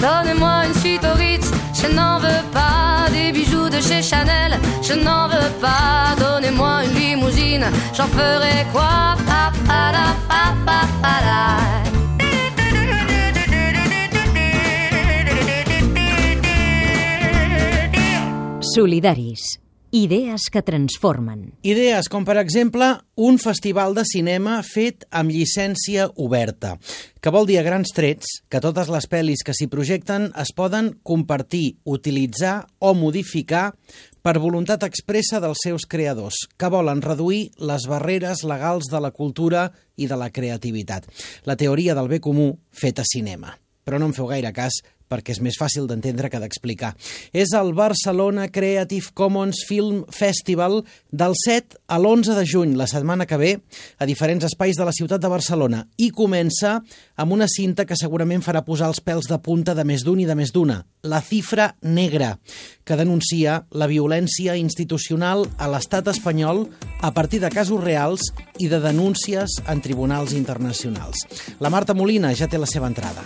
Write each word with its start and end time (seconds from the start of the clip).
Donnez-moi 0.00 0.66
une 0.66 0.74
suite 0.74 1.04
au 1.04 1.16
Ritz, 1.16 1.50
je 1.74 1.88
n'en 1.94 2.18
veux 2.18 2.44
pas. 2.52 3.06
Des 3.12 3.32
bijoux 3.32 3.68
de 3.68 3.80
chez 3.80 4.02
Chanel, 4.02 4.58
je 4.82 4.94
n'en 4.94 5.28
veux 5.28 5.52
pas. 5.60 6.14
Donnez-moi 6.18 6.84
une 6.84 6.94
limousine, 6.94 7.66
j'en 7.94 8.06
ferai 8.06 8.66
quoi? 8.72 9.16
Solidaris. 18.76 19.65
Idees 19.94 20.48
que 20.50 20.62
transformen. 20.66 21.52
Idees 21.62 22.08
com, 22.10 22.24
per 22.26 22.34
exemple, 22.40 22.88
un 23.14 23.38
festival 23.38 23.94
de 23.94 24.02
cinema 24.08 24.58
fet 24.66 25.06
amb 25.14 25.30
llicència 25.30 26.08
oberta, 26.22 26.74
que 27.22 27.30
vol 27.30 27.46
dir 27.46 27.60
a 27.60 27.64
grans 27.66 27.94
trets 27.94 28.40
que 28.50 28.60
totes 28.62 28.90
les 28.90 29.06
pel·lis 29.06 29.44
que 29.46 29.54
s'hi 29.54 29.68
projecten 29.70 30.32
es 30.42 30.50
poden 30.56 30.90
compartir, 31.06 31.78
utilitzar 31.86 32.64
o 32.82 32.92
modificar 32.98 33.70
per 34.26 34.40
voluntat 34.42 34.82
expressa 34.82 35.38
dels 35.38 35.62
seus 35.62 35.86
creadors, 35.86 36.42
que 36.58 36.70
volen 36.72 36.98
reduir 37.04 37.52
les 37.62 37.86
barreres 37.86 38.42
legals 38.42 38.90
de 38.90 38.98
la 39.00 39.12
cultura 39.14 39.68
i 39.94 40.10
de 40.10 40.18
la 40.18 40.32
creativitat. 40.34 41.06
La 41.46 41.54
teoria 41.54 41.94
del 41.94 42.10
bé 42.10 42.18
comú 42.18 42.56
feta 42.74 43.06
cinema. 43.06 43.54
Però 43.86 44.00
no 44.02 44.08
en 44.10 44.16
feu 44.16 44.26
gaire 44.26 44.50
cas 44.50 44.80
perquè 45.08 45.34
és 45.36 45.40
més 45.44 45.58
fàcil 45.58 45.86
d'entendre 45.88 46.30
que 46.30 46.40
d'explicar. 46.42 46.94
És 47.32 47.52
el 47.56 47.72
Barcelona 47.76 48.48
Creative 48.52 49.12
Commons 49.14 49.62
Film 49.68 50.04
Festival 50.10 50.82
del 51.10 51.36
7 51.38 51.80
a 51.86 51.98
l'11 51.98 52.36
de 52.36 52.46
juny, 52.46 52.74
la 52.76 52.88
setmana 52.90 53.26
que 53.26 53.38
ve, 53.40 53.52
a 53.98 54.06
diferents 54.06 54.44
espais 54.48 54.76
de 54.76 54.86
la 54.86 54.94
ciutat 54.94 55.22
de 55.22 55.30
Barcelona. 55.32 55.84
I 55.96 56.10
comença 56.10 56.80
amb 57.16 57.32
una 57.32 57.48
cinta 57.48 57.86
que 57.86 57.98
segurament 57.98 58.44
farà 58.44 58.64
posar 58.66 58.90
els 58.90 59.00
pèls 59.00 59.30
de 59.30 59.38
punta 59.42 59.74
de 59.74 59.84
més 59.86 60.04
d'un 60.04 60.20
i 60.20 60.28
de 60.28 60.36
més 60.38 60.52
d'una, 60.52 60.82
la 61.06 61.22
Cifra 61.22 61.74
Negra, 61.82 62.36
que 62.84 62.98
denuncia 62.98 63.62
la 63.70 63.88
violència 63.90 64.56
institucional 64.58 65.46
a 65.58 65.70
l'estat 65.70 66.10
espanyol 66.12 66.66
a 67.00 67.12
partir 67.14 67.40
de 67.42 67.50
casos 67.50 67.82
reals 67.82 68.32
i 68.58 68.70
de 68.72 68.80
denúncies 68.82 69.60
en 69.66 69.82
tribunals 69.82 70.34
internacionals. 70.36 71.26
La 71.60 71.70
Marta 71.70 71.94
Molina 71.94 72.34
ja 72.34 72.50
té 72.50 72.58
la 72.58 72.70
seva 72.70 72.90
entrada. 72.90 73.24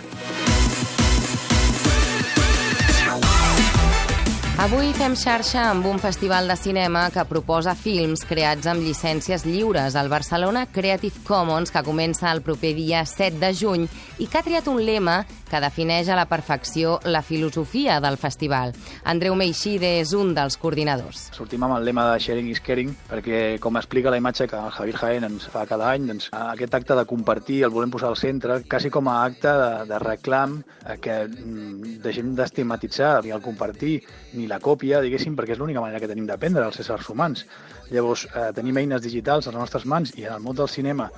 Avui 4.61 4.91
fem 4.93 5.15
xarxa 5.17 5.63
amb 5.71 5.87
un 5.89 5.97
festival 5.97 6.45
de 6.45 6.53
cinema 6.53 7.07
que 7.09 7.23
proposa 7.25 7.71
films 7.73 8.21
creats 8.29 8.67
amb 8.69 8.85
llicències 8.85 9.41
lliures 9.47 9.95
al 9.97 10.05
Barcelona 10.05 10.67
Creative 10.69 11.23
Commons, 11.25 11.73
que 11.73 11.81
comença 11.81 12.29
el 12.29 12.43
proper 12.45 12.75
dia 12.77 13.01
7 13.09 13.41
de 13.41 13.49
juny 13.57 13.87
i 14.21 14.27
que 14.29 14.37
ha 14.37 14.45
triat 14.45 14.69
un 14.69 14.77
lema 14.85 15.23
que 15.49 15.59
defineix 15.59 16.11
a 16.13 16.15
la 16.15 16.27
perfecció 16.29 16.99
la 17.09 17.23
filosofia 17.25 17.97
del 18.05 18.19
festival. 18.21 18.75
Andreu 19.03 19.33
Meixide 19.35 19.95
és 19.99 20.13
un 20.13 20.35
dels 20.37 20.59
coordinadors. 20.61 21.31
Sortim 21.33 21.65
amb 21.65 21.79
el 21.79 21.89
lema 21.89 22.05
de 22.11 22.21
Sharing 22.21 22.53
is 22.53 22.61
Caring 22.61 22.93
perquè, 23.09 23.41
com 23.65 23.81
explica 23.81 24.13
la 24.13 24.21
imatge 24.21 24.45
que 24.47 24.61
el 24.61 24.69
Javier 24.77 25.01
Jaén 25.01 25.27
ens 25.27 25.49
fa 25.49 25.65
cada 25.65 25.89
any, 25.89 26.05
doncs, 26.13 26.29
aquest 26.37 26.77
acte 26.77 26.99
de 27.01 27.07
compartir 27.09 27.63
el 27.65 27.73
volem 27.73 27.89
posar 27.89 28.13
al 28.13 28.21
centre, 28.21 28.61
quasi 28.69 28.93
com 28.93 29.09
a 29.09 29.23
acte 29.25 29.49
de, 29.49 29.73
de 29.89 29.99
reclam 30.05 30.59
eh, 30.85 31.01
que 31.01 31.17
mm, 31.25 31.97
deixem 32.05 32.35
d'estigmatitzar 32.37 33.17
ni 33.25 33.33
el 33.33 33.41
compartir 33.41 33.97
ni 34.37 34.50
la 34.51 34.59
còpia, 34.63 35.01
diguéssim, 35.03 35.35
perquè 35.37 35.55
és 35.55 35.61
l'única 35.61 35.81
manera 35.83 35.99
que 36.03 36.09
tenim 36.11 36.27
d'aprendre 36.29 36.65
els 36.67 36.79
éssers 36.83 37.09
humans. 37.09 37.45
Llavors, 37.89 38.27
eh, 38.27 38.49
tenim 38.57 38.77
eines 38.77 39.03
digitals 39.03 39.47
a 39.47 39.53
les 39.53 39.59
nostres 39.59 39.85
mans 39.85 40.13
i 40.17 40.27
en 40.27 40.35
el 40.37 40.43
món 40.43 40.57
del 40.59 40.69
cinema 40.69 41.09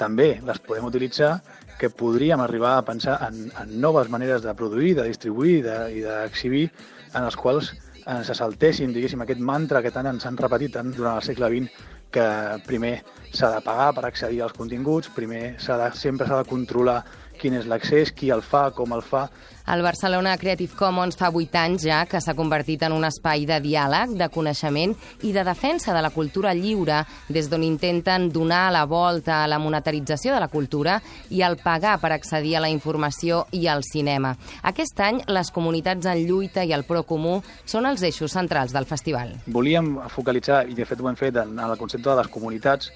també 0.00 0.30
les 0.46 0.58
podem 0.64 0.88
utilitzar 0.88 1.34
que 1.80 1.90
podríem 1.90 2.40
arribar 2.40 2.76
a 2.76 2.84
pensar 2.84 3.18
en, 3.28 3.46
en 3.56 3.76
noves 3.80 4.10
maneres 4.12 4.42
de 4.42 4.54
produir, 4.54 4.94
de 4.96 5.06
distribuir 5.08 5.62
de, 5.64 5.76
i 5.96 6.02
d'exhibir 6.04 6.66
en 7.14 7.24
els 7.24 7.36
quals 7.36 7.72
ens 8.10 8.32
saltessin, 8.36 8.92
diguéssim, 8.92 9.22
aquest 9.22 9.40
mantra 9.40 9.82
que 9.84 9.92
tant 9.94 10.08
ens 10.10 10.26
han 10.26 10.38
repetit 10.40 10.74
tant 10.76 10.92
durant 10.96 11.20
el 11.20 11.24
segle 11.24 11.48
XX 11.52 11.88
que 12.10 12.26
primer 12.66 12.94
s'ha 13.30 13.52
de 13.54 13.60
pagar 13.64 13.90
per 13.94 14.04
accedir 14.08 14.42
als 14.42 14.56
continguts, 14.56 15.10
primer 15.14 15.54
de, 15.56 15.90
sempre 15.94 16.26
s'ha 16.26 16.40
de 16.42 16.48
controlar 16.48 16.98
quin 17.40 17.56
és 17.56 17.66
l'accés, 17.66 18.12
qui 18.12 18.30
el 18.30 18.44
fa, 18.44 18.68
com 18.76 18.92
el 18.92 19.02
fa. 19.02 19.28
El 19.70 19.84
Barcelona 19.86 20.32
Creative 20.40 20.74
Commons 20.74 21.14
fa 21.14 21.28
8 21.30 21.58
anys 21.60 21.84
ja 21.86 22.00
que 22.10 22.18
s'ha 22.18 22.34
convertit 22.34 22.82
en 22.82 22.94
un 22.96 23.04
espai 23.06 23.44
de 23.46 23.60
diàleg, 23.62 24.16
de 24.18 24.26
coneixement 24.32 24.96
i 25.22 25.30
de 25.30 25.44
defensa 25.46 25.94
de 25.94 26.02
la 26.02 26.10
cultura 26.10 26.50
lliure, 26.58 27.04
des 27.28 27.46
d'on 27.46 27.62
intenten 27.62 28.30
donar 28.34 28.72
la 28.74 28.82
volta 28.90 29.44
a 29.44 29.46
la 29.46 29.60
monetarització 29.62 30.34
de 30.34 30.40
la 30.42 30.50
cultura 30.50 30.98
i 31.30 31.44
al 31.46 31.58
pagar 31.62 32.00
per 32.02 32.10
accedir 32.16 32.56
a 32.56 32.64
la 32.64 32.72
informació 32.72 33.44
i 33.52 33.68
al 33.70 33.84
cinema. 33.86 34.34
Aquest 34.66 34.98
any, 35.06 35.22
les 35.28 35.52
comunitats 35.54 36.10
en 36.10 36.24
lluita 36.26 36.66
i 36.66 36.74
el 36.74 36.84
pro 36.88 37.04
comú 37.06 37.38
són 37.64 37.86
els 37.86 38.02
eixos 38.02 38.34
centrals 38.34 38.74
del 38.74 38.90
festival. 38.90 39.36
Volíem 39.46 40.00
focalitzar, 40.10 40.64
i 40.66 40.74
de 40.74 40.88
fet 40.88 41.00
ho 41.00 41.08
hem 41.08 41.20
fet 41.20 41.38
en 41.44 41.58
el 41.62 41.78
concepte 41.78 42.10
de 42.10 42.18
les 42.18 42.32
comunitats, 42.32 42.90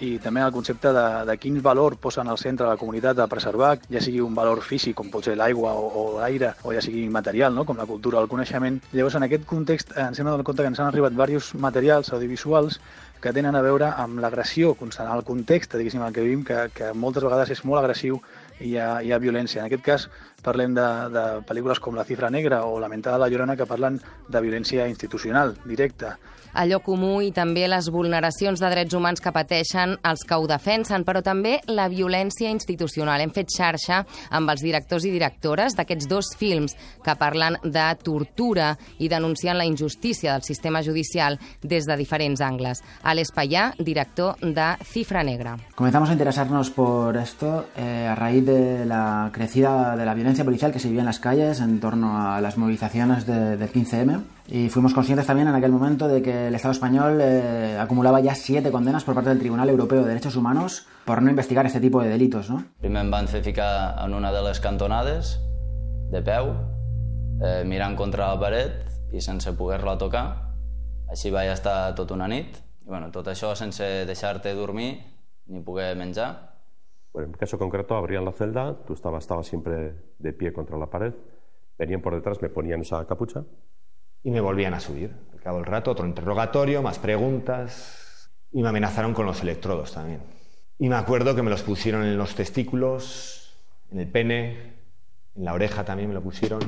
i 0.00 0.16
també 0.22 0.42
el 0.44 0.52
concepte 0.52 0.92
de, 0.92 1.04
de 1.28 1.36
quin 1.40 1.58
valor 1.62 1.96
posen 2.02 2.28
al 2.28 2.38
centre 2.38 2.66
de 2.66 2.72
la 2.72 2.80
comunitat 2.80 3.16
de 3.16 3.26
preservar, 3.30 3.76
ja 3.92 4.02
sigui 4.02 4.20
un 4.24 4.34
valor 4.34 4.62
físic, 4.64 4.96
com 4.98 5.10
pot 5.12 5.24
ser 5.28 5.36
l'aigua 5.38 5.72
o, 5.76 5.86
o 5.86 6.04
l'aire, 6.18 6.52
o 6.64 6.74
ja 6.74 6.82
sigui 6.84 7.06
material, 7.12 7.54
no? 7.54 7.64
com 7.64 7.78
la 7.80 7.88
cultura 7.88 8.20
o 8.20 8.24
el 8.24 8.30
coneixement. 8.30 8.80
Llavors, 8.92 9.16
en 9.18 9.26
aquest 9.26 9.46
context, 9.48 9.92
ens 9.96 10.20
hem 10.20 10.28
donat 10.28 10.46
compte 10.46 10.64
que 10.64 10.72
ens 10.72 10.80
han 10.80 10.90
arribat 10.90 11.16
diversos 11.16 11.54
materials 11.60 12.12
audiovisuals 12.12 12.80
que 13.20 13.32
tenen 13.32 13.56
a 13.56 13.62
veure 13.64 13.88
amb 13.96 14.20
l'agressió 14.20 14.74
constant, 14.76 15.08
el 15.10 15.24
context, 15.24 15.74
diguéssim, 15.74 16.02
el 16.04 16.12
que 16.12 16.24
vivim, 16.24 16.44
que, 16.44 16.66
que 16.74 16.92
moltes 16.94 17.24
vegades 17.24 17.50
és 17.54 17.64
molt 17.64 17.80
agressiu 17.80 18.20
i 18.60 18.72
hi 18.72 18.76
ha, 18.80 18.90
hi 19.02 19.12
ha 19.12 19.22
violència. 19.22 19.62
En 19.62 19.70
aquest 19.70 19.84
cas, 19.84 20.08
parlem 20.46 20.76
de, 20.76 20.86
de 21.12 21.26
pel·lícules 21.48 21.82
com 21.82 21.98
La 21.98 22.06
cifra 22.08 22.30
negra 22.30 22.62
o 22.64 22.78
Lamentada 22.80 23.20
la 23.20 23.28
Llorona 23.32 23.58
que 23.58 23.68
parlen 23.68 24.00
de 24.28 24.42
violència 24.44 24.88
institucional, 24.88 25.56
directa, 25.66 26.16
allò 26.56 26.80
comú 26.80 27.20
i 27.20 27.30
també 27.36 27.66
les 27.68 27.90
vulneracions 27.92 28.60
de 28.62 28.70
drets 28.72 28.96
humans 28.96 29.20
que 29.22 29.32
pateixen 29.34 29.96
els 30.08 30.24
que 30.26 30.38
ho 30.38 30.46
defensen, 30.48 31.04
però 31.04 31.22
també 31.24 31.58
la 31.68 31.86
violència 31.92 32.50
institucional. 32.50 33.20
Hem 33.20 33.32
fet 33.36 33.52
xarxa 33.52 34.02
amb 34.34 34.50
els 34.52 34.64
directors 34.64 35.04
i 35.04 35.12
directores 35.12 35.76
d'aquests 35.76 36.08
dos 36.08 36.32
films 36.38 36.76
que 37.04 37.16
parlen 37.20 37.58
de 37.62 37.86
tortura 38.02 38.72
i 38.98 39.10
denuncien 39.12 39.58
la 39.58 39.68
injustícia 39.68 40.32
del 40.32 40.46
sistema 40.46 40.82
judicial 40.82 41.38
des 41.62 41.86
de 41.86 41.96
diferents 41.96 42.40
angles. 42.40 42.82
Alex 43.02 43.32
Payà, 43.36 43.68
director 43.78 44.40
de 44.40 44.72
Cifra 44.84 45.22
Negra. 45.22 45.56
Comenzamos 45.74 46.10
a 46.10 46.12
interesarnos 46.12 46.70
por 46.70 47.16
esto 47.16 47.66
eh, 47.76 48.06
a 48.08 48.14
raíz 48.14 48.46
de 48.46 48.86
la 48.86 49.30
crecida 49.32 49.96
de 49.96 50.04
la 50.04 50.14
violencia 50.14 50.35
policial 50.44 50.72
que 50.72 50.78
se 50.78 50.88
vivía 50.88 51.02
en 51.02 51.06
las 51.06 51.18
calles 51.18 51.60
en 51.60 51.80
torno 51.80 52.18
a 52.18 52.40
las 52.40 52.58
movilizaciones 52.58 53.26
de, 53.26 53.56
del 53.56 53.72
15M 53.72 54.22
y 54.48 54.68
fuimos 54.68 54.94
conscientes 54.94 55.26
también 55.26 55.48
en 55.48 55.54
aquel 55.54 55.72
momento 55.72 56.08
de 56.08 56.22
que 56.22 56.48
el 56.48 56.54
Estado 56.54 56.72
español 56.72 57.18
eh, 57.20 57.78
acumulaba 57.80 58.20
ya 58.20 58.34
siete 58.34 58.70
condenas 58.70 59.04
por 59.04 59.14
parte 59.14 59.30
del 59.30 59.38
Tribunal 59.38 59.68
Europeo 59.68 60.02
de 60.02 60.08
Derechos 60.08 60.36
Humanos 60.36 60.86
por 61.04 61.22
no 61.22 61.30
investigar 61.30 61.66
este 61.66 61.80
tipo 61.80 62.02
de 62.02 62.08
delitos. 62.08 62.50
No? 62.50 62.64
Primer 62.80 63.02
em 63.04 63.10
van 63.10 63.28
fer 63.28 63.42
ficar 63.42 63.94
en 64.04 64.14
una 64.14 64.32
de 64.32 64.42
les 64.42 64.60
cantonades, 64.60 65.36
de 66.10 66.22
peu, 66.22 66.52
eh, 67.42 67.62
mirant 67.66 67.96
contra 67.96 68.30
la 68.32 68.40
paret 68.40 69.12
i 69.12 69.22
sense 69.22 69.52
poder-la 69.56 69.96
tocar. 69.98 70.26
Així 71.10 71.30
vaig 71.30 71.52
estar 71.52 71.94
tota 71.94 72.14
una 72.14 72.28
nit. 72.28 72.58
I 72.86 72.90
bueno, 72.90 73.10
tot 73.14 73.28
això 73.30 73.54
sense 73.58 73.84
deixar-te 74.06 74.54
dormir 74.54 74.96
ni 75.46 75.62
poder 75.62 75.94
menjar. 75.96 76.55
En 77.16 77.30
mi 77.30 77.34
caso 77.34 77.58
concreto 77.58 77.96
abrían 77.96 78.24
la 78.24 78.32
celda, 78.32 78.76
tú 78.86 78.92
estabas, 78.92 79.24
estabas 79.24 79.46
siempre 79.46 79.94
de 80.18 80.32
pie 80.32 80.52
contra 80.52 80.76
la 80.76 80.86
pared, 80.86 81.14
venían 81.78 82.02
por 82.02 82.14
detrás, 82.14 82.40
me 82.42 82.48
ponían 82.48 82.82
esa 82.82 83.06
capucha 83.06 83.44
y 84.22 84.30
me 84.30 84.40
volvían 84.40 84.74
a 84.74 84.80
subir. 84.80 85.14
Al 85.32 85.40
cabo 85.40 85.58
del 85.58 85.66
rato, 85.66 85.90
otro 85.90 86.06
interrogatorio, 86.06 86.82
más 86.82 86.98
preguntas 86.98 88.30
y 88.52 88.62
me 88.62 88.68
amenazaron 88.68 89.14
con 89.14 89.26
los 89.26 89.42
electrodos 89.42 89.92
también. 89.92 90.20
Y 90.78 90.88
me 90.88 90.96
acuerdo 90.96 91.34
que 91.34 91.42
me 91.42 91.50
los 91.50 91.62
pusieron 91.62 92.04
en 92.04 92.18
los 92.18 92.34
testículos, 92.34 93.56
en 93.90 94.00
el 94.00 94.08
pene, 94.08 94.74
en 95.34 95.44
la 95.44 95.54
oreja 95.54 95.84
también 95.84 96.08
me 96.08 96.14
lo 96.14 96.22
pusieron. 96.22 96.60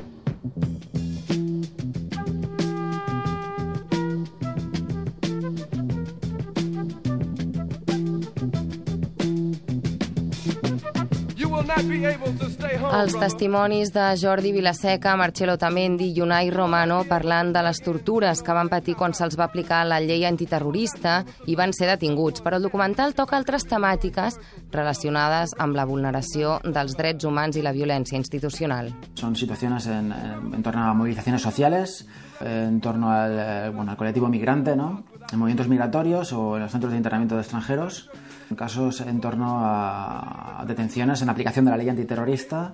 Els 11.69 13.15
testimonis 13.21 13.91
de 13.93 14.05
Jordi 14.17 14.53
Vilaseca, 14.55 15.13
Marcelo 15.21 15.59
Tamendi 15.61 16.09
i 16.17 16.23
Unai 16.25 16.49
Romano 16.55 17.03
parlant 17.09 17.53
de 17.53 17.63
les 17.67 17.81
tortures 17.85 18.41
que 18.45 18.57
van 18.57 18.71
patir 18.73 18.95
quan 18.97 19.13
se'ls 19.13 19.37
va 19.39 19.49
aplicar 19.49 19.83
la 19.87 20.01
llei 20.01 20.25
antiterrorista 20.25 21.19
i 21.47 21.59
van 21.59 21.75
ser 21.77 21.91
detinguts. 21.91 22.41
Però 22.45 22.57
el 22.57 22.65
documental 22.65 23.13
toca 23.19 23.37
altres 23.37 23.69
temàtiques 23.69 24.39
relacionades 24.73 25.53
amb 25.59 25.77
la 25.77 25.85
vulneració 25.89 26.57
dels 26.65 26.97
drets 26.97 27.29
humans 27.29 27.61
i 27.61 27.67
la 27.67 27.75
violència 27.77 28.17
institucional. 28.17 28.93
Son 29.15 29.37
situaciones 29.37 29.87
en, 29.93 30.13
en 30.13 30.63
torno 30.63 30.89
a 30.89 30.95
movilizaciones 30.95 31.43
sociales, 31.43 32.07
en 32.41 32.81
torno 32.81 33.13
al, 33.13 33.39
eh, 33.39 33.71
bueno, 33.75 33.91
al 33.91 33.97
colectivo 33.97 34.29
migrante, 34.29 34.77
¿no? 34.77 35.05
En 35.33 35.39
movimientos 35.39 35.69
migratorios 35.69 36.33
o 36.33 36.57
en 36.57 36.63
los 36.63 36.73
centros 36.73 36.93
de 36.93 36.97
internamiento 36.97 37.35
de 37.35 37.43
extranjeros, 37.43 38.11
casos 38.57 39.01
en 39.03 39.21
torno 39.21 39.61
a 39.63 40.65
detenciones 40.67 41.23
en 41.23 41.29
aplicación 41.29 41.65
de 41.65 41.71
la 41.71 41.77
ley 41.77 41.89
antiterrorista, 41.89 42.73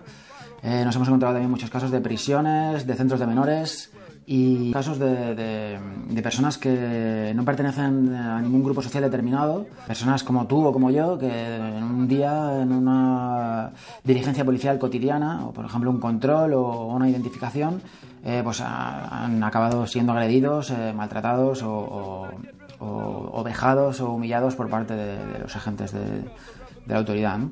Eh, 0.67 0.83
nos 0.83 0.97
hemos 0.97 1.09
encontrado 1.09 1.35
también 1.35 1.51
muchos 1.51 1.69
casos 1.69 1.91
de 1.91 2.01
prisiones, 2.01 2.87
de 2.87 2.95
centros 2.95 3.21
de 3.21 3.27
menores 3.27 3.91
y 4.27 4.73
casos 4.73 4.99
de, 4.99 5.35
de, 5.35 6.23
personas 6.23 6.57
que 6.57 7.33
no 7.35 7.45
pertenecen 7.45 8.15
a 8.15 8.41
ningún 8.41 8.65
grupo 8.65 8.81
social 8.81 9.03
determinado, 9.03 9.67
personas 9.87 10.25
como 10.25 10.47
tú 10.47 10.65
o 10.65 10.73
como 10.73 10.91
yo, 10.91 11.19
que 11.19 11.57
en 11.57 11.83
un 11.83 12.09
día, 12.09 12.63
en 12.63 12.73
una 12.73 13.73
dirigencia 14.03 14.45
policial 14.45 14.79
cotidiana, 14.79 15.47
o 15.47 15.53
por 15.53 15.67
ejemplo 15.67 15.91
un 15.91 16.01
control 16.01 16.55
o 16.55 16.87
una 16.87 17.09
identificación, 17.09 17.83
eh, 18.25 18.41
pues 18.43 18.63
han 18.63 19.43
acabado 19.45 19.87
siendo 19.87 20.13
agredidos, 20.13 20.71
eh, 20.71 20.95
maltratados 20.95 21.63
o, 21.63 22.29
o, 22.81 23.31
o, 23.33 23.45
vejados 23.45 24.01
o 24.01 24.13
humillados 24.13 24.55
por 24.55 24.71
parte 24.71 24.95
de, 24.95 25.19
de 25.27 25.39
los 25.41 25.55
agentes 25.55 25.93
de, 25.93 26.01
de 26.01 26.25
la 26.87 26.99
autoridad. 26.99 27.37
¿no? 27.37 27.51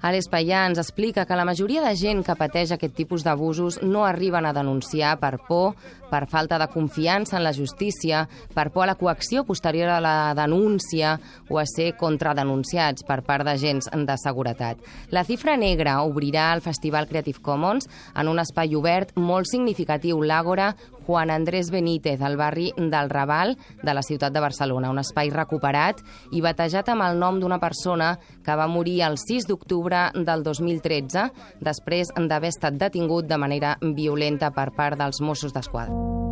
Payà 0.00 0.66
ens 0.66 0.78
explica 0.78 1.24
que 1.26 1.36
la 1.36 1.44
majoria 1.44 1.82
de 1.82 1.94
gent 1.96 2.22
que 2.24 2.36
pateix 2.36 2.72
aquest 2.72 2.94
tipus 2.94 3.24
d'abusos 3.24 3.80
no 3.82 4.04
arriben 4.04 4.46
a 4.46 4.52
denunciar 4.52 5.18
per 5.18 5.38
por, 5.48 5.74
per 6.10 6.26
falta 6.30 6.58
de 6.58 6.68
confiança 6.68 7.36
en 7.36 7.44
la 7.44 7.52
justícia, 7.52 8.28
per 8.54 8.70
por 8.70 8.84
a 8.84 8.86
la 8.86 8.94
coacció 8.94 9.44
posterior 9.44 9.88
a 9.90 10.00
la 10.00 10.34
denúncia 10.34 11.18
o 11.48 11.58
a 11.58 11.66
ser 11.66 11.96
contradenunciats 11.96 13.02
per 13.06 13.22
part 13.26 13.44
d'agents 13.44 13.90
de 13.90 14.18
seguretat. 14.22 14.78
La 15.10 15.24
Cifra 15.24 15.56
Negra 15.56 16.02
obrirà 16.02 16.52
el 16.54 16.62
Festival 16.62 17.08
Creative 17.08 17.42
Commons 17.42 17.88
en 18.14 18.28
un 18.28 18.38
espai 18.38 18.74
obert 18.76 19.16
molt 19.16 19.50
significatiu, 19.50 20.22
l'Àgora 20.22 20.74
Juan 21.06 21.30
Andrés 21.30 21.70
Benítez, 21.70 22.20
al 22.20 22.36
barri 22.36 22.72
del 22.76 23.10
Raval 23.10 23.56
de 23.82 23.94
la 23.94 24.02
ciutat 24.02 24.34
de 24.34 24.42
Barcelona, 24.42 24.90
un 24.90 24.98
espai 24.98 25.30
recuperat 25.30 26.02
i 26.34 26.42
batejat 26.42 26.90
amb 26.90 27.06
el 27.06 27.20
nom 27.22 27.38
d'una 27.40 27.60
persona 27.62 28.16
que 28.44 28.58
va 28.58 28.66
morir 28.66 29.00
el 29.06 29.18
6 29.22 29.46
d'octubre 29.46 30.08
del 30.18 30.42
2013 30.42 31.30
després 31.62 32.10
d'haver 32.16 32.50
estat 32.50 32.74
detingut 32.74 33.30
de 33.30 33.38
manera 33.38 33.76
violenta 33.80 34.50
per 34.50 34.72
part 34.74 34.98
dels 34.98 35.22
Mossos 35.22 35.54
d'Esquadra. 35.54 36.25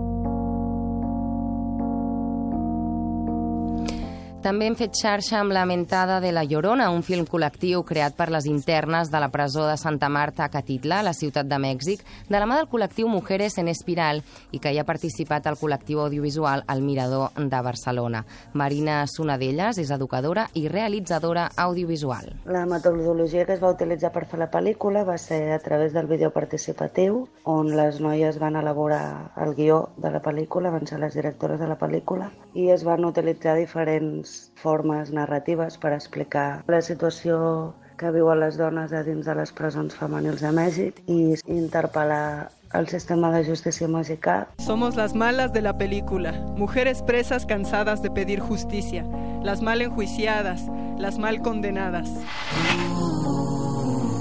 També 4.45 4.67
hem 4.69 4.75
fet 4.77 4.93
xarxa 4.93 5.39
amb 5.41 5.55
La 5.57 5.63
Mentada 5.65 6.19
de 6.21 6.29
la 6.29 6.43
Llorona, 6.45 6.91
un 6.93 7.01
film 7.01 7.25
col·lectiu 7.25 7.81
creat 7.89 8.13
per 8.13 8.27
les 8.29 8.45
internes 8.45 9.09
de 9.09 9.21
la 9.23 9.31
presó 9.33 9.63
de 9.65 9.79
Santa 9.81 10.11
Marta 10.13 10.45
a 10.45 10.51
Catitla, 10.53 10.99
la 11.01 11.15
ciutat 11.17 11.49
de 11.49 11.57
Mèxic, 11.57 12.03
de 12.29 12.37
la 12.37 12.45
mà 12.45 12.59
del 12.59 12.69
col·lectiu 12.69 13.09
Mujeres 13.09 13.57
en 13.57 13.71
Espiral 13.73 14.21
i 14.53 14.61
que 14.61 14.75
hi 14.75 14.77
ha 14.77 14.85
participat 14.85 15.49
el 15.49 15.57
col·lectiu 15.57 16.03
audiovisual 16.03 16.67
El 16.75 16.85
Mirador 16.85 17.33
de 17.41 17.63
Barcelona. 17.65 18.21
Marina 18.53 18.99
Sonadelles 19.09 19.81
és 19.81 19.95
educadora 19.97 20.45
i 20.53 20.67
realitzadora 20.69 21.47
audiovisual. 21.65 22.29
La 22.45 22.67
metodologia 22.69 23.47
que 23.49 23.57
es 23.57 23.65
va 23.65 23.73
utilitzar 23.73 24.13
per 24.13 24.27
fer 24.29 24.43
la 24.43 24.51
pel·lícula 24.53 25.07
va 25.09 25.17
ser 25.17 25.41
a 25.57 25.59
través 25.65 25.97
del 25.97 26.13
vídeo 26.13 26.35
participatiu, 26.37 27.23
on 27.49 27.73
les 27.81 27.97
noies 27.97 28.37
van 28.45 28.61
elaborar 28.61 29.33
el 29.41 29.57
guió 29.57 29.81
de 29.97 30.13
la 30.13 30.21
pel·lícula, 30.21 30.69
van 30.69 30.85
ser 30.85 31.01
les 31.01 31.17
directores 31.17 31.65
de 31.65 31.73
la 31.73 31.81
pel·lícula, 31.81 32.29
i 32.53 32.69
es 32.77 32.85
van 32.85 33.09
utilitzar 33.09 33.57
diferents 33.57 34.34
formes 34.61 35.13
narratives 35.13 35.79
per 35.79 35.93
explicar 35.93 36.65
la 36.69 36.81
situació 36.83 37.75
que 37.97 38.11
viuen 38.11 38.41
les 38.41 38.57
dones 38.59 38.93
a 38.93 39.05
dins 39.07 39.27
de 39.27 39.35
les 39.39 39.53
presons 39.55 39.95
femenils 39.95 40.43
de 40.43 40.51
Mèxic 40.55 41.01
i 41.07 41.37
interpel·lar 41.47 42.51
el 42.75 42.89
sistema 42.89 43.31
de 43.31 43.45
justícia 43.47 43.87
mexicà. 43.87 44.49
Somos 44.59 44.97
las 44.97 45.15
malas 45.15 45.53
de 45.53 45.63
la 45.63 45.79
película, 45.79 46.33
mujeres 46.57 47.03
presas 47.03 47.47
cansadas 47.47 48.03
de 48.03 48.11
pedir 48.11 48.41
justicia, 48.41 49.07
las 49.43 49.63
mal 49.63 49.81
enjuiciadas, 49.81 50.63
las 50.99 51.19
mal 51.19 51.41
condenadas. 51.41 52.11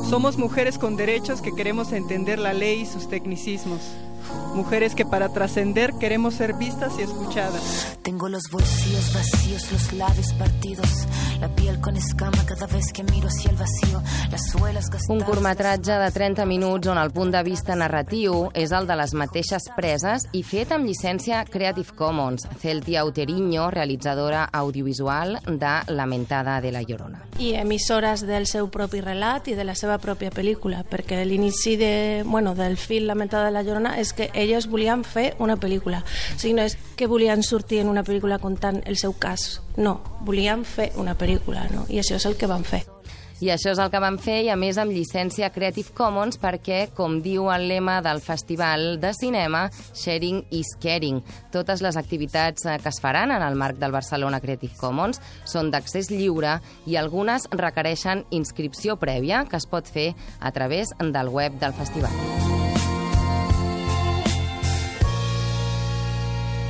Somos 0.07 0.38
mujeres 0.38 0.77
con 0.77 0.95
derechos 0.95 1.42
que 1.42 1.56
queremos 1.56 1.92
entender 1.92 2.38
la 2.38 2.54
ley 2.54 2.81
y 2.81 2.86
sus 2.86 3.10
tecnicismos. 3.10 3.81
Mujeres 4.54 4.94
que 4.94 5.06
para 5.06 5.30
trascender 5.30 5.92
queremos 6.00 6.36
ser 6.36 6.54
vistas 6.54 6.94
y 7.00 7.01
escuchadas. 7.01 7.98
Tengo 8.03 8.27
los 8.27 8.44
bolsillos 8.51 9.13
vacíos, 9.13 9.71
los 9.71 9.94
labios 9.94 10.33
partidos, 10.33 10.89
la 11.39 11.47
piel 11.55 11.79
con 11.79 11.95
escama 11.95 12.45
cada 12.45 12.67
vez 12.67 12.91
que 12.91 13.01
miro 13.01 13.29
hacia 13.29 13.51
el 13.51 13.55
vacío, 13.55 14.03
las 14.29 14.50
suelas 14.51 14.89
gastadas... 14.89 15.09
Un 15.09 15.21
curtmetratge 15.21 15.94
de 15.94 16.11
30 16.11 16.45
minuts 16.45 16.88
on 16.88 16.97
el 16.97 17.11
punt 17.11 17.31
de 17.31 17.39
vista 17.47 17.77
narratiu 17.79 18.50
és 18.59 18.73
el 18.75 18.89
de 18.89 18.97
les 19.00 19.13
mateixes 19.15 19.69
preses 19.77 20.27
i 20.35 20.41
fet 20.44 20.73
amb 20.75 20.83
llicència 20.83 21.45
Creative 21.47 21.95
Commons. 21.95 22.44
Celtia 22.59 23.05
Uteriño, 23.07 23.69
realitzadora 23.71 24.50
audiovisual 24.51 25.39
de 25.47 25.73
Lamentada 25.95 26.59
de 26.59 26.73
la 26.75 26.83
Llorona. 26.83 27.23
I 27.39 27.53
emissores 27.55 28.27
del 28.27 28.50
seu 28.51 28.67
propi 28.67 29.00
relat 29.00 29.47
i 29.47 29.55
de 29.55 29.63
la 29.63 29.77
seva 29.79 29.95
pròpia 30.03 30.33
pel·lícula, 30.35 30.83
perquè 30.83 31.23
l'inici 31.23 31.77
de, 31.79 32.23
bueno, 32.27 32.51
del 32.53 32.75
film 32.75 33.07
Lamentada 33.07 33.47
de 33.47 33.55
la 33.55 33.63
Llorona 33.63 33.95
és 34.03 34.11
que 34.11 34.27
elles 34.33 34.67
volien 34.67 35.07
fer 35.07 35.38
una 35.39 35.55
pel·lícula. 35.55 36.03
O 36.03 36.39
sigui, 36.44 36.57
no 36.59 36.67
és 36.67 36.75
que 37.00 37.07
volien 37.07 37.47
sortir 37.47 37.79
en 37.79 37.93
una 37.94 38.04
pel·lícula 38.04 38.42
contant 38.42 38.81
el 38.90 38.98
seu 39.00 39.13
cas. 39.13 39.62
No, 39.78 40.00
volien 40.25 40.66
fer 40.66 40.92
una 40.98 41.16
pel·lícula, 41.16 41.69
no? 41.72 41.86
I 41.90 42.01
això 42.01 42.18
és 42.19 42.28
el 42.30 42.38
que 42.40 42.50
van 42.50 42.66
fer. 42.68 42.84
I 43.44 43.50
això 43.51 43.74
és 43.74 43.80
el 43.81 43.90
que 43.92 44.00
van 44.00 44.16
fer, 44.22 44.38
i 44.45 44.50
a 44.54 44.56
més 44.56 44.78
amb 44.80 44.94
llicència 44.95 45.50
Creative 45.51 45.92
Commons, 45.98 46.38
perquè, 46.40 46.86
com 46.95 47.18
diu 47.25 47.50
el 47.51 47.66
lema 47.68 47.98
del 48.06 48.22
Festival 48.24 49.01
de 49.01 49.12
Cinema, 49.18 49.66
Sharing 49.92 50.45
is 50.56 50.72
Caring. 50.80 51.19
Totes 51.51 51.84
les 51.84 52.00
activitats 52.00 52.63
eh, 52.63 52.78
que 52.80 52.94
es 52.94 53.01
faran 53.04 53.36
en 53.36 53.44
el 53.44 53.60
marc 53.60 53.81
del 53.81 53.92
Barcelona 53.92 54.39
Creative 54.39 54.80
Commons 54.80 55.19
són 55.44 55.74
d'accés 55.74 56.12
lliure 56.13 56.60
i 56.88 56.96
algunes 56.96 57.50
requereixen 57.51 58.24
inscripció 58.31 58.96
prèvia 59.01 59.44
que 59.50 59.60
es 59.60 59.68
pot 59.68 59.92
fer 59.92 60.13
a 60.39 60.56
través 60.56 60.96
del 61.04 61.34
web 61.34 61.60
del 61.60 61.75
festival. 61.75 62.52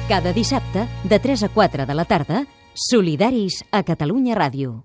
Cada 0.08 0.34
dissabte, 0.34 0.88
de 1.06 1.18
3 1.18 1.44
a 1.44 1.50
4 1.50 1.86
de 1.86 1.94
la 1.94 2.04
tarda, 2.04 2.46
Solidaris 2.74 3.64
a 3.72 3.84
Catalunya 3.84 4.36
Ràdio. 4.36 4.82